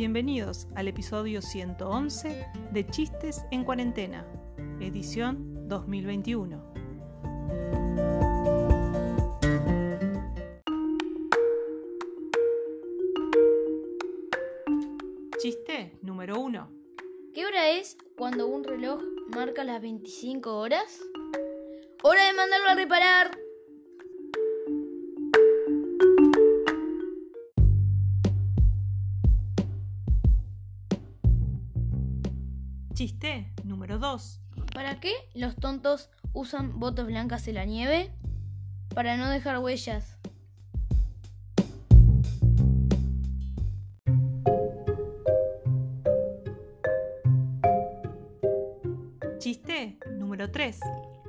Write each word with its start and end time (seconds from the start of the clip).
Bienvenidos 0.00 0.66
al 0.76 0.88
episodio 0.88 1.42
111 1.42 2.46
de 2.72 2.86
Chistes 2.86 3.44
en 3.50 3.64
Cuarentena, 3.64 4.26
edición 4.80 5.68
2021. 5.68 6.72
Chiste 15.38 15.98
número 16.00 16.40
1. 16.40 16.70
¿Qué 17.34 17.44
hora 17.44 17.68
es 17.68 17.98
cuando 18.16 18.46
un 18.46 18.64
reloj 18.64 19.02
marca 19.36 19.64
las 19.64 19.82
25 19.82 20.56
horas? 20.56 20.98
¡Hora 22.02 22.24
de 22.24 22.32
mandarlo 22.32 22.70
a 22.70 22.74
reparar! 22.74 23.49
Chiste 33.00 33.50
número 33.64 33.98
2. 33.98 34.40
¿Para 34.74 35.00
qué 35.00 35.14
los 35.32 35.56
tontos 35.56 36.10
usan 36.34 36.78
botas 36.78 37.06
blancas 37.06 37.48
en 37.48 37.54
la 37.54 37.64
nieve? 37.64 38.12
Para 38.94 39.16
no 39.16 39.30
dejar 39.30 39.58
huellas. 39.60 40.18
Chiste 49.38 49.98
número 50.18 50.50
3. 50.50 50.80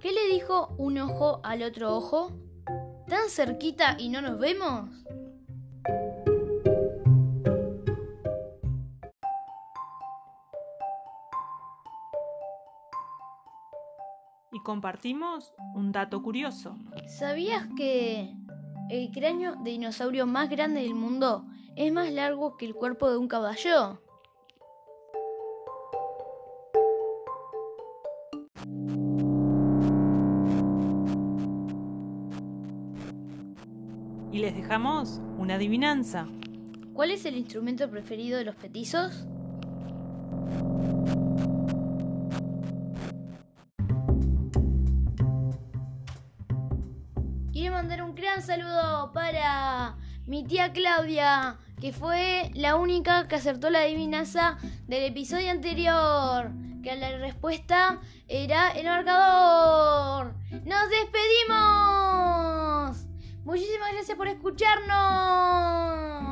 ¿Qué 0.00 0.12
le 0.12 0.26
dijo 0.32 0.74
un 0.78 0.96
ojo 0.96 1.42
al 1.44 1.62
otro 1.62 1.94
ojo? 1.94 2.32
¿Tan 3.08 3.28
cerquita 3.28 3.96
y 3.98 4.08
no 4.08 4.22
nos 4.22 4.38
vemos? 4.38 4.88
Y 14.50 14.60
compartimos 14.60 15.52
un 15.74 15.92
dato 15.92 16.22
curioso. 16.22 16.76
¿Sabías 17.18 17.68
que 17.76 18.34
el 18.88 19.10
cráneo 19.10 19.56
de 19.56 19.72
dinosaurio 19.72 20.26
más 20.26 20.48
grande 20.48 20.82
del 20.82 20.94
mundo 20.94 21.44
es 21.76 21.92
más 21.92 22.10
largo 22.10 22.56
que 22.56 22.64
el 22.64 22.74
cuerpo 22.74 23.10
de 23.10 23.18
un 23.18 23.28
caballo? 23.28 24.00
Y 34.32 34.38
les 34.38 34.54
dejamos 34.54 35.20
una 35.36 35.56
adivinanza. 35.56 36.26
¿Cuál 36.94 37.10
es 37.10 37.24
el 37.26 37.36
instrumento 37.36 37.88
preferido 37.90 38.38
de 38.38 38.44
los 38.44 38.56
petizos? 38.56 39.26
Quiero 47.58 47.74
mandar 47.74 48.04
un 48.04 48.14
gran 48.14 48.40
saludo 48.40 49.10
para 49.12 49.96
mi 50.26 50.44
tía 50.44 50.72
Claudia, 50.72 51.58
que 51.80 51.92
fue 51.92 52.52
la 52.54 52.76
única 52.76 53.26
que 53.26 53.34
acertó 53.34 53.68
la 53.68 53.80
adivinanza 53.80 54.58
del 54.86 55.02
episodio 55.02 55.50
anterior, 55.50 56.52
que 56.84 56.94
la 56.94 57.18
respuesta 57.18 57.98
era 58.28 58.70
el 58.70 58.86
marcador. 58.86 60.34
¡Nos 60.52 60.88
despedimos! 60.88 63.08
Muchísimas 63.42 63.92
gracias 63.92 64.16
por 64.16 64.28
escucharnos. 64.28 66.27